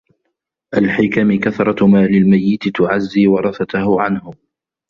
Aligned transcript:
الْحِكَمِ 0.77 1.39
كَثْرَةُ 1.39 1.87
مَالِ 1.87 2.13
الْمَيِّتِ 2.15 2.67
تُعَزِّي 2.75 3.27
وَرَثَتَهُ 3.27 4.01
عَنْهُ 4.01 4.33